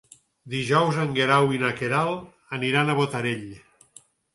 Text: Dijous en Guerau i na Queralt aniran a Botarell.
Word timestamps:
Dijous 0.53 0.97
en 1.03 1.13
Guerau 1.19 1.53
i 1.57 1.61
na 1.67 1.71
Queralt 1.83 2.59
aniran 2.61 2.91
a 2.97 3.01
Botarell. 3.03 3.51